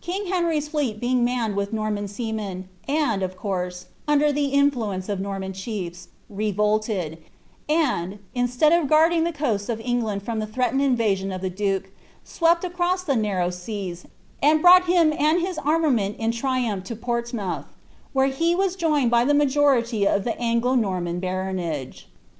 King 0.00 0.26
Henry's 0.26 0.68
fleet 0.68 1.00
being 1.00 1.24
manned 1.24 1.56
with 1.56 1.72
Norman 1.72 2.06
seamen, 2.06 2.68
and, 2.86 3.24
of 3.24 3.36
course, 3.36 3.86
under 4.06 4.30
the 4.30 4.50
influence 4.50 5.08
of 5.08 5.18
Norman 5.18 5.52
chiefs, 5.52 6.06
revolted, 6.30 7.18
and, 7.68 8.20
instead 8.36 8.72
of 8.72 8.88
guarding 8.88 9.24
the 9.24 9.32
coasts 9.32 9.68
of 9.68 9.80
England 9.80 10.22
from 10.22 10.38
the 10.38 10.46
threatened 10.46 10.80
invasion 10.80 11.32
of 11.32 11.40
the 11.40 11.50
duke, 11.50 11.90
swept 12.22 12.62
across 12.62 13.02
the 13.02 13.16
narrow 13.16 13.50
seas, 13.50 14.06
and 14.40 14.62
brought 14.62 14.84
him 14.84 15.12
and 15.12 15.40
his 15.40 15.58
armament 15.58 16.14
in 16.20 16.30
triumph 16.30 16.84
to 16.84 16.94
Portsmouth, 16.94 17.66
where 18.12 18.28
he 18.28 18.54
was 18.54 18.76
joined 18.76 19.10
by 19.10 19.24
tlie 19.24 19.36
majority 19.36 20.06
of 20.06 20.22
the 20.22 20.38
Anglo 20.40 20.76
Nonnan 20.76 21.18
baronage.' 21.18 22.06